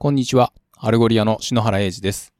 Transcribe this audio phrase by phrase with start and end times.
[0.00, 0.52] こんにちは。
[0.76, 2.32] アルゴリアの篠原英二です。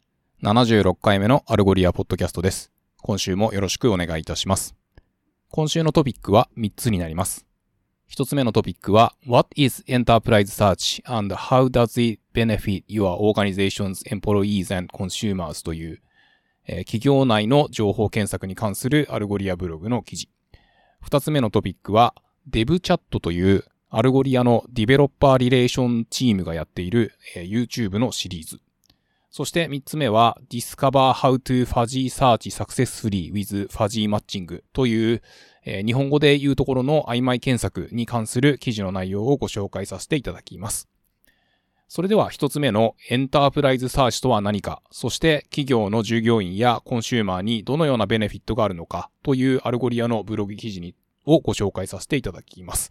[0.45, 2.71] 76回目のアルゴリアポッドキャストです。
[3.03, 4.77] 今週もよろしくお願いいたします。
[5.51, 7.47] 今週のトピックは3つになります。
[8.13, 15.65] 1つ目のトピックは What is Enterprise Search and how does it benefit your organization's employees and consumers?
[15.65, 16.03] という、
[16.69, 20.31] えー企業内の情報検索に関するアルゴリアブログの記事。
[21.05, 22.15] 2つ目のトピックは
[22.49, 28.61] DevChat というアルゴリアの Developer Relation チームがやっている、えー YouTube のシリーズ。
[29.31, 35.23] そして3つ目は Discover how to fuzzy search successfully with fuzzy matching という、
[35.65, 40.87] えー日本語で言うところの曖昧検索に関する記事の内容をご紹介させていただきます。
[41.89, 52.91] それでは一つ目の Enterprise Search とは何か、そして企業の従業員やコンシューマーにどのようなベネフィットがあるのかというアルゴリアのブログ記事をご紹介させていただきます。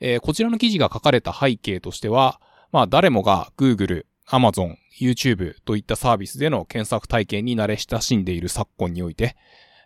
[0.00, 2.40] えーこちらの記事が書かれた背景としては、
[2.72, 9.36] まあ誰もが Google、Amazon、YouTube といったサービスでの検索体験に慣れ親しんでいる昨今において、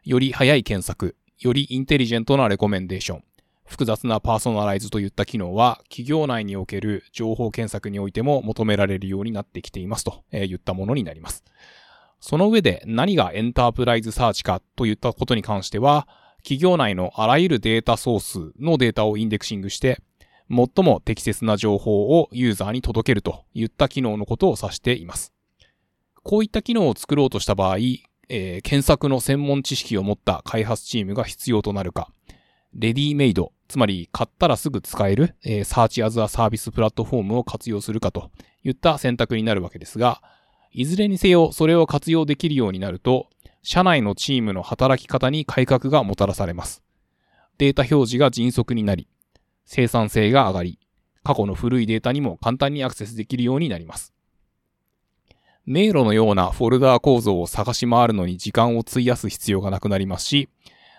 [0.05, 3.25] より早い検索、よりインテリジェントなレコメンデーション、
[3.65, 11.45] 複雑なパーソナライズといった機能は企業内における情報検索においても求められるようになってきていますとえー言ったものになります。
[12.21, 16.09] その上で何がエンタープライズサーチかといったことに関しては、
[16.45, 20.03] 企業内のあらゆるデータソースのデータをインデクシングして、
[20.51, 25.33] 最も適切な情報をユーザーに届けるといった機能のことを指しています。
[26.23, 27.79] こういった機能を作ろうとした場合、
[28.29, 32.11] えー検索の専門知識を持った開発チームが必要となるか、
[32.75, 38.31] レディーメイド、つまり買ったらすぐ使える、えー、サーチアズアサービスプラットフォームを活用するかと
[38.63, 40.21] いった選択になるわけですが、
[40.73, 43.29] いずれにせよそれを活用できるようになると、
[43.65, 46.83] 社内のチームの働き方に改革がもたらされます。
[47.57, 49.09] データ表示が迅速になり、
[49.65, 50.79] 生産性が上がり、
[51.23, 54.13] 過去の古いデータにも簡単にアクセスできるようになります。
[55.65, 60.51] 迷路のようなフォルダー構造を探し回るのに時間を費やす必要がなくなりますし、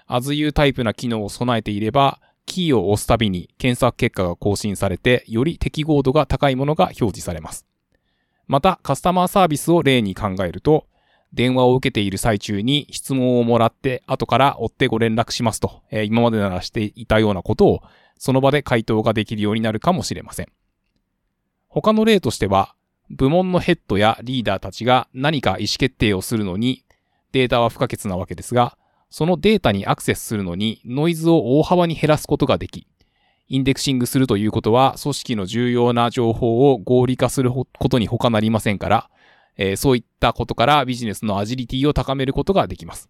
[0.08, 7.68] as you タイプな機能を備えていれば、キーを押すたびに検索結果が更新されて、より適合度が高いものが表示されます。
[8.48, 10.88] また、カスタマーサービスを例に考えると、
[11.36, 17.82] 電話を受けている最中に質問をもらって、後から追ってご連絡しますと、えー今までならしていたようなことを、
[18.18, 20.48] その場で回答ができるようになるかもしれません。
[21.68, 22.74] 他の例としては、
[23.10, 26.86] 部門のヘッドやリーダーたちが何か意思決定をするのに、
[27.34, 28.78] データは不可欠なわけですが、
[29.10, 32.88] そのデータにアクセスするのにノイズを大幅に減らすことができ、
[33.48, 39.10] インデクシングするということは組織の重要な情報を合理化することに他なりませんから、
[39.58, 43.10] えーそういったことからビジネスのアジリティを高めることができます。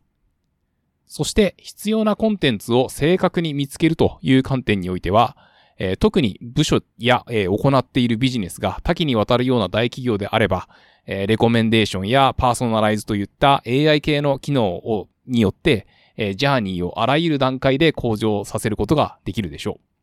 [1.08, 5.38] そして必要なコンテンツを正確に見つけるという観点においては、
[5.78, 10.68] えー特に部署や、えー行っているビジネスが多岐にわたるような大企業であれば、
[11.08, 19.95] えレコメンデーションやパーソナライズといった AI 系の機能をによって、えジャーニーをあらゆる段階で向上させることができるでしょう。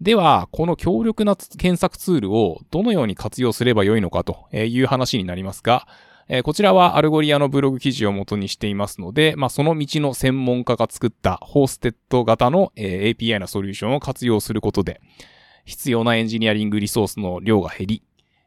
[0.00, 5.88] では、この強力な検索ツールをどのように活用すればよいのかという話になりますが、
[6.28, 15.00] えこちらはアルゴリアのブログ記事を元にしていますので、まあ、その道の専門家が作った hosted 型の、え API のソリューションを活用することで、
[15.64, 18.02] 必要なエンジニアリングリソースの量が減り、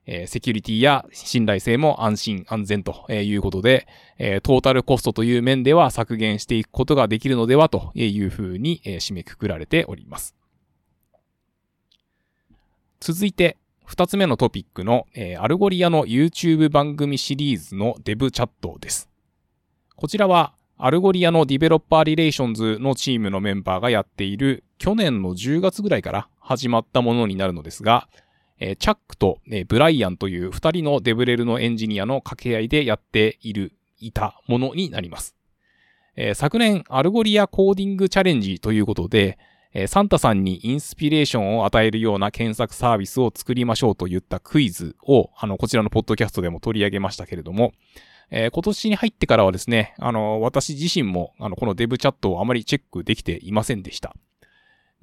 [0.06, 3.88] えセキュリティや信頼性も安心安全ということで、
[4.20, 10.41] えトータルコストという面では削減していくことができるのではというふうに、え締めくくられております。
[13.02, 19.10] 続いて、二つ目のトピックの、えーアルゴリアの YouTube 番組シリーズのデブチャットです。
[19.96, 28.08] こちらは、アルゴリアの Developer Relations のチームのメンバーがやっている去年の10月ぐらいから始まったものになるのですが、
[28.60, 35.36] えーチャックと、えーブライアンという二人のデブレルのエンジニアの掛け合いでやっている、いたものになります。
[36.16, 39.40] えー昨年、アルゴリアコーディングチャレンジということで、
[39.74, 47.73] えーサンタさんにインスピレーションを与えるような検索サービスを作りましょうといったクイズを、あの、こちらのポッドキャストでも取り上げましたけれども、
[48.29, 54.16] えー今年に入ってからはですね、あの、私自身も、あの、このデブチャットをあまりチェックできていませんでした。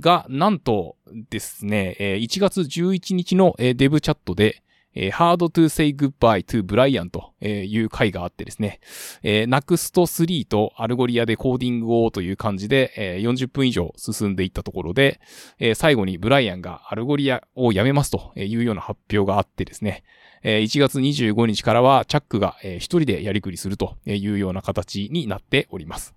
[0.01, 0.97] が、なんと
[1.31, 4.63] ですね、えー1月11日のえーデブチャットで、
[5.01, 8.81] えー Hard to say goodbye to Brian という回があってですね、
[9.23, 15.21] えー Next3 とアルゴリアでコーディングをという感じで、えー40分以上進んでいったところで、
[15.61, 20.03] えー最後にブライアンが Algolia をやめますというような発表があってですね、
[20.43, 26.15] えー1月25日からはチャックが一人でやりくりするというような形になっております。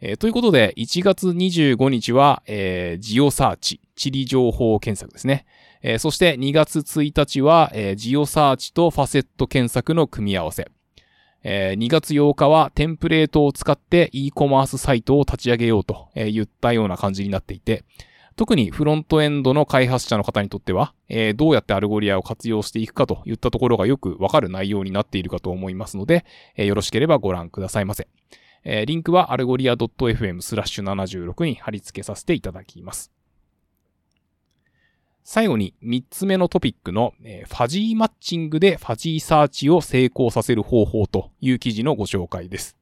[0.00, 5.44] えーということで、1月25日は、えージオサーチ、地理情報検索ですね。
[5.82, 10.68] えー、そして2月1日は、えー、ジオサーチとファセット検索の組み合わせ。
[11.44, 17.84] えー、2月8日はテンプレートを使って e コマースサイトを立ち上げようと言ったような感じになっていて、
[18.38, 26.24] 特にフロントエンドの開発者の方にとっては、えー、どうやって Algolia を活用していくかといったところがよくわかる内容になっているかと思いますので、
[26.56, 28.06] えー、よろしければご覧くださいませ。
[28.62, 33.10] えー、リンクは Algolia .fm スラッシュ76に貼り付けさせていただきます。
[35.30, 42.78] 最後に3つ目のトピックの、ファジーマッチングでファジーサーチを成功させる方法という記事のご紹介です。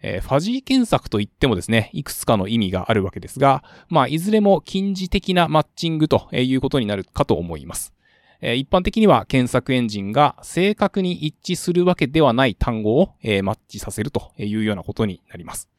[0.00, 7.92] ファジー検索といってもですね、いくつかの意味があるわけですが、まあ、いずれも近似的なマッチングということになるかと思います。
[8.40, 15.73] 一般的には検索エンジンが正確に一致するわけではない単語を、マッチさせるというようなことになります。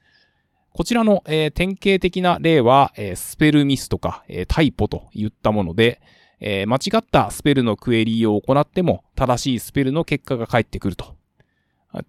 [0.75, 6.01] こちらの、えー、典型的な例は、えー、スペルミスとか、えー、タイポといったもので、
[6.42, 11.16] えー、間違ったスペルのクエリーを行っても正しいスペルの結果が返ってくると。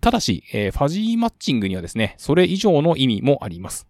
[0.00, 3.86] ただし、えー、ファジーマッチングにはですね、それ以上の意味もあります。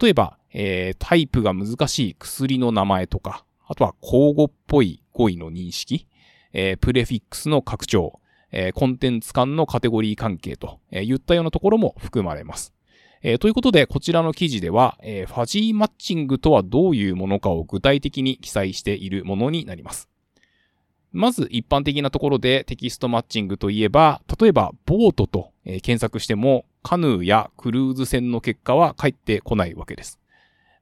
[0.00, 6.06] 例えば、えー、タイプが難しい薬の名前とか、あとは交互っぽい語彙の認識、
[6.52, 8.20] えー、プレフィックスの拡張、
[8.52, 12.72] えー、コンテンツ間のカテゴリー関係といったようなところも含まれます。
[13.26, 20.10] えー、ということで、こちらの記事では、えー、ファジーマッチングとはどういうものかを具体的に記載しているものになります。
[21.10, 30.20] まず一般的なところでテキストマッチングといえば、例えばボートと、え検索してもカヌーやクルーズ船の結果は返ってこないわけです。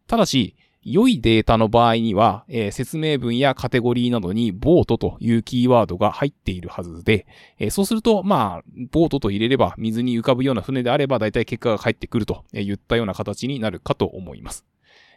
[0.08, 7.26] ただし、良いデータの場合には、えー、説明文やカテゴリーなどにボートというキーワードが入っているはずで、
[7.58, 14.64] えー、そうすると、まあ、ボートと入れれば水に浮かぶような船であれば大体結果が返ってくると言ったような形になるかと思います。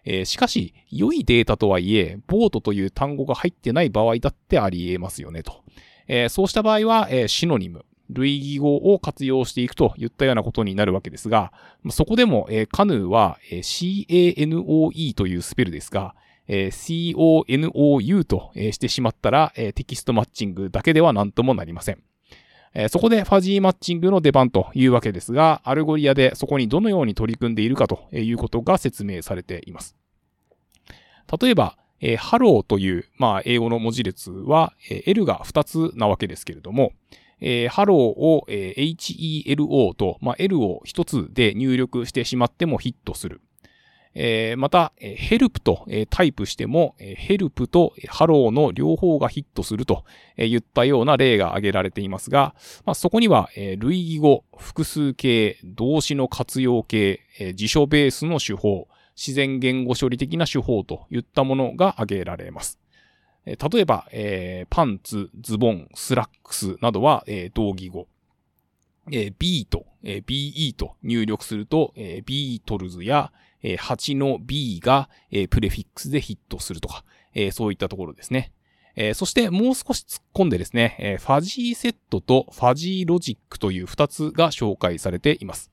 [0.05, 5.63] えー、しかし、良いデータとはいえ、ボートという単語が入ってない場合だってあり得ますよねと。
[6.07, 11.51] えー、そうした場合は、えー、シノニム、類義語を活用していくといったようなことになるわけですが、
[11.89, 16.15] そこでも、えー、カヌーは、えー、CANOE というスペルですが、
[16.47, 21.99] えー、CONOU と、えー、してしまったら、えー、テキストマッチングだけでは何ともなりません。
[22.73, 29.95] えー、そこでファジーマッチングの出番というわけですが、 Algolia でそこにどのように取り組んでいるかということが説明されています。
[31.41, 36.91] 例えば、えー、ハローという、まあ、英語の文字列は、えー、L が2つなわけですけれども、
[37.41, 43.41] えー、ハローを、えー、HELO と、まあ、L を一つで入力してしまってもヒットする。
[44.17, 50.05] えー、また、えー、 help と、えー、タイプしても、えー、 help とハローの両方がヒットすると、
[50.37, 52.55] えー、言ったような例が挙げられていますが、
[52.85, 58.87] まあ、そこには、えー、類義語、複数形、動詞の活用形、えー、辞書ベースの手法、
[59.17, 62.79] 自然言語処理的な手法といったものが挙げられます。
[63.45, 68.07] 例えば、えー、パンツ、ズボン、スラックスなどは、えー、同義語。
[69.11, 73.31] えー、B と、えー、BE と入力すると、えー、ビートルズや、
[73.61, 77.03] えー、蜂の bee が、えー、プレフィックスでヒットするとか、
[77.33, 78.51] えー、そういったところですね。
[78.95, 85.71] えー、そしてもう少し突っ込んでですね、えー、ファジーセットとファジーロジックという2つが紹介されています。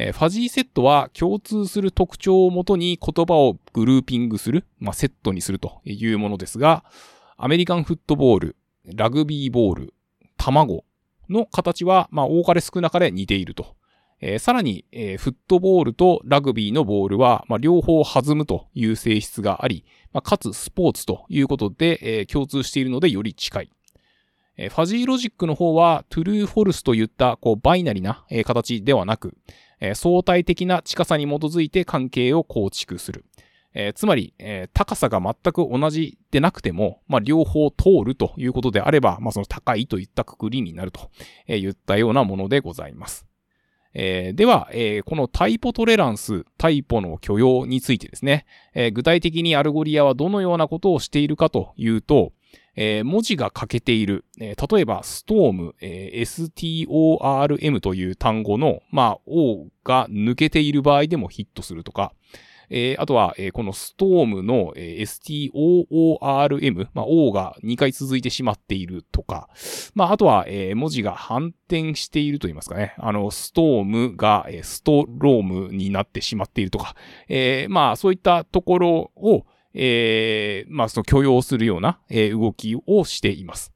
[0.00, 6.84] えー、ファジーセットは共通する特徴をもとに言葉をグルーピングする、まあ、セットにするというものですが、
[7.36, 9.94] アメリカンフットボール、ラグビーボール、
[10.36, 10.84] 卵
[11.28, 13.74] の形は、まあ、多かれ少なかれ似ていると。
[14.20, 23.70] えー、さらに、えー、フットボールとラグビーのボールは、まあ、両方弾むという性質があり、まあ、かつスポーツということで、えー、共通しているのでより近い。
[24.56, 29.36] ファジーロジックの方は、トゥルーフォルスといった、こう、バイナリな、形ではなく、
[29.80, 33.24] え相対的な近さに基づいて関係を構築する。
[33.74, 41.10] えー、つまり、えー、高さが全く同じでなくても、まあ、両方通るということであれば、まあ、その高いといったくくりになると、
[41.46, 43.26] え言ったようなものでございます。
[43.94, 52.32] えー、では、えー、この typo tolerance、タイポの許容についてですね、えー、具体的に Algolia はどのようなことをしているかというと、
[52.76, 62.12] えー、文字が欠けている、えー、例えば、ストーム、えー、storm という単語の、まあ、O が抜けている場合でもヒットするとか、
[62.70, 69.48] えー、あとは、えー、このストームの、えー、storm、まあ、O が2回続いてしまっているとか、
[69.94, 72.94] まあ、あとは、えー、文字が反転していると言いますかね。
[72.98, 76.94] あの、ストームが、えー、ストロームになってしまっているとか、
[77.28, 79.46] えー、まあ、そういったところを、
[79.80, 83.72] えー、まあ、その許容するような、えー、動きをしています。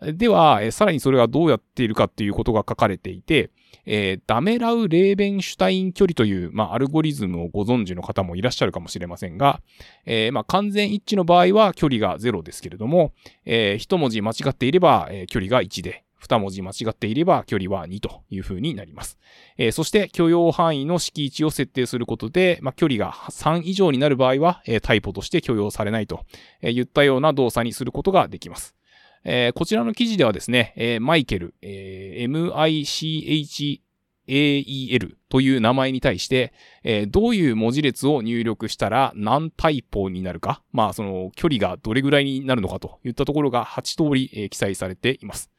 [0.00, 3.50] では、えさらにそれがどうやっているかっていうことが書かれていて、
[3.84, 9.60] えー、ダメラウ・レーベンシュタイン距離という、まあ、アルゴリズムをご存知の方もいらっしゃるかもしれませんが、
[10.04, 13.12] えー、まあ、完全一致の場合は距離が0ですけれども、
[13.44, 19.18] えー、一文字間違っていれば、えー、距離が1で、二文字間違っていれば距離は2という風になります。
[19.58, 26.24] えー、そして許容範囲の式位を設定することで、まあ、距離が3以上になる場合は、えー、タイプとして許容されないと、
[26.60, 28.76] えー、言ったような動作にすることができます。
[29.24, 32.30] えー、こちらの記事ではですね、えー、マイケル、えー、
[34.28, 36.52] MICHAEL という名前に対して、
[36.84, 45.51] えー、どういう文字列を入力したら何タイポになるか、まあその距離がどれぐらいになるのかといったところが8通り、えー、記載されています。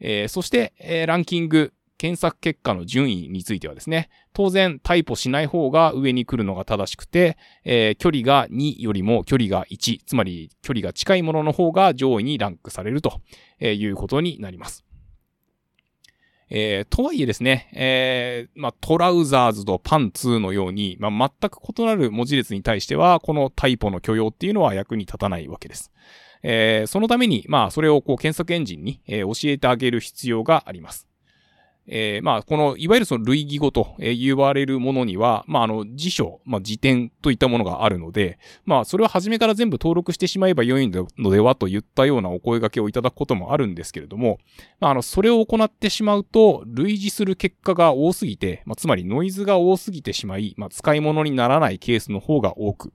[0.00, 13.20] えー、そして、えー、ランキング、検索結果の順位についてはですね、当然タイポしない方が上に来るのが正しくて、えー、距離が2よりも距離が1、つまり距離が近いものの方が上位にランクされると
[13.60, 14.84] えいうことになります。
[16.48, 25.90] えー、とはいえですね、えー、まあ、トラウザーズとパンツのように、まあ、全く異なる文字列に対しては、このタイポの許容っていうのは役に立たないわけです。
[26.42, 31.06] えー、そのために、まあ、それをこう検索エンジンに、えー、教えてあげる必要があります。
[31.88, 44.38] えー、まあ、この、いわゆるその類義語と言われるものには、まあ、あの、辞書、まあ、辞典といったものがあるので、まあ、それを初めから全部登録してしまえば良いのではといったようなお声掛けをいただくこともあるんですけれども、
[44.80, 52.92] まあ、あの、それを行ってしまうと、類似する結果が多すぎて、まあ、つまりノイズが多すぎてしまい、まあ、使い物にならないケースの方が多く、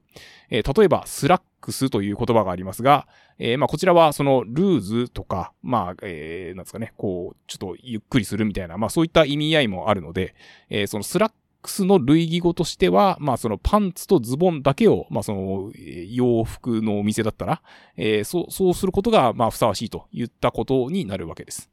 [0.50, 10.34] えー、例えば、スラックスという言葉がありますが、えー、まあ、こちらはそのルーズとか、まあ、えー、なんですかね、こう、ちょっとゆっくりするみたいな、まあ、そういった意味合いもあるので、
[10.68, 15.70] えー、そのスラックスの類義語としては、まあそのパンツとズボンだけを、まあその
[16.10, 17.62] 洋服のお店だったら、
[17.96, 21.70] えー、そう、そうすることが、まあふさわしいといったことになるわけです。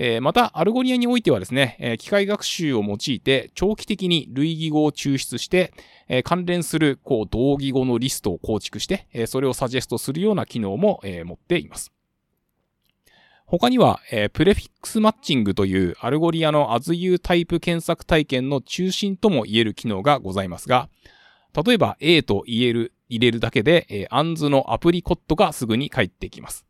[0.00, 5.72] え、また、 Algolia においてはですね、え、機械学習を用いて長期的に類義語を抽出して、
[6.08, 11.92] え、関連する、こう、同義語のリストを構築して、えそれをサジェストするような機能も、え持っています。
[13.44, 20.88] 他には、え、プレフィックスマッチングというアルゴリアの AsU タイプ検索体験の中心とも言える機能がございますが、
[21.66, 26.67] 例えば A と言える、入れるだけで、えー、アンズのアプリコットがすぐに返ってきます。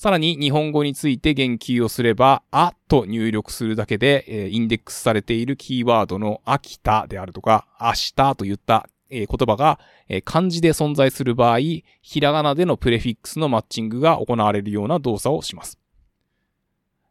[0.00, 9.78] さらに日本語について言及をすれば、あと入力するだけで、え、インデックスされているキーワードの秋田であるとか、明日といった、え、言葉が、
[10.08, 11.84] え、漢字で存在する場合、ひ
[12.18, 15.78] らがなでのプレフィックスのマッチングが行われるような動作をします。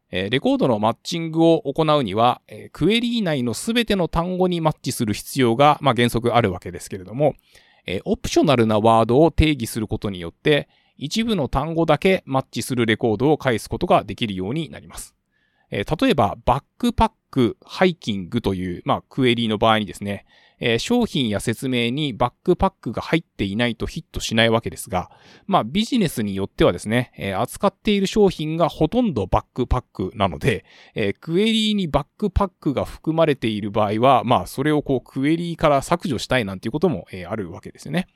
[0.09, 7.35] えレコードのマッチングを行うには、えクエリー内のすべての単語にマッチする必要が、まあ、原則あるわけですけれども、
[7.85, 10.67] えオプショナルなワードを定義することによって、
[10.99, 15.15] 一部の単語だけマッチするレコードを返すことができるようになります。
[15.71, 20.25] えー、例えば、バックパック、ハイキングという、まあ、クエリーの場合にですね、
[20.59, 25.09] えー、商品や説明にバックパックが入っていないとヒットしないわけですが、
[25.47, 30.65] まあ、ビジネスによってはですね、えー、扱っている商品がほとんどバックパックなので、
[30.95, 38.07] えクエリーにバックパックが含まれている場合は、まあ、それをこう、クエリーから削除したいなんていうことも、えあるわけですよね。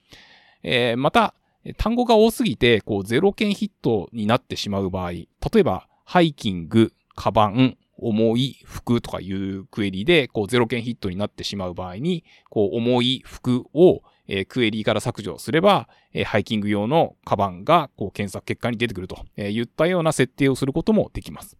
[0.63, 1.33] えまた、
[1.77, 5.27] 単語が多すぎて、こう、ゼロ件ヒットになってしまう場合、例
[5.57, 21.57] えば、ハイキング、カバン、重い服とかいうクエリで、こう、ゼロ件ヒットになってしまう場合に、こう、重い服を、えー、クエリから削除すれば、えー、ハイキング用のカバンが、こう、検索結果に出てくると、えー、言ったような設定をすることもできます。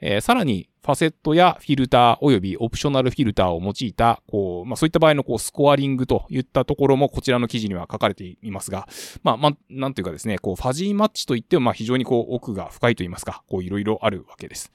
[0.00, 8.88] えー、さらに、ファセットやフィルター及びオプショナルフィルターを用いた、こう、まあ、そういった場合のこう、スコアリングといったところもこちらの記事には書かれていますが、
[9.22, 14.72] まあ、まあ、なんというかですね、こう、ファジーマッチといっても、まあ、非常にこう、奥が深いといいますか、こう、いろいろあるわけです。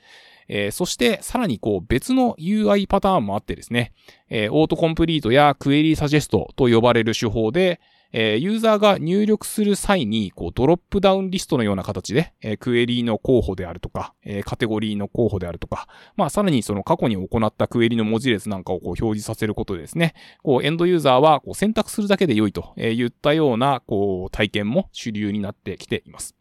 [0.48, 3.94] えー、そして、さらにこう別の UI パターンもあってですね、
[4.30, 7.80] えー、オートコンプリートやクエリーサジェストと呼ばれる手法で、
[8.14, 26.36] えー、ユーザーが入力する際に、こう、ドロップダウンリストのような形で、えー、クエリーの候補であるとか、えー、カテゴリーの候補であるとか、まあ、さらにその過去に行ったクエリの文字列なんかをこう表示させることでですね、こう、エンドユーザーはこう選択するだけで良いとえ言ったような、こう、体験も主流になってきています。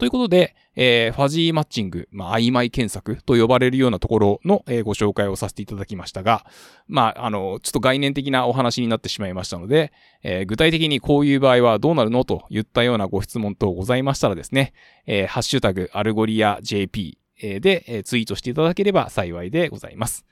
[0.00, 6.46] ということで、えー、ファジーマッチング、まあ、曖昧検索と呼ばれるようなところの、えー、ご紹介をさせていただきましたが、
[6.88, 9.92] まあ、あの、ちょっと概念的なお話になってしまいましたので、
[10.22, 14.72] えー、具体的にこういう場合はどうなるのといったようなご質問等ございましたらですね、
[15.04, 20.24] えー、ハッシュタグ、 Algolia JP で、えー、ツイートしていただければ幸いでございます。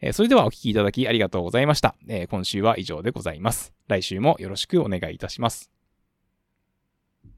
[0.00, 1.96] えー、それではお聞きいただきありがとうございました。
[2.06, 3.72] えー、今週は以上でございます。
[3.88, 5.75] 来週もよろしくお願いいたします。